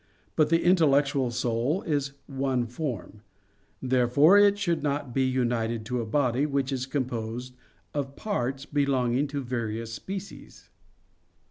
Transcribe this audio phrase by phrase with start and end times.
[0.35, 3.21] But the intellectual soul is one form.
[3.83, 7.53] Therefore, it should not be united to a body which is composed
[7.93, 10.71] of parts belonging to various species.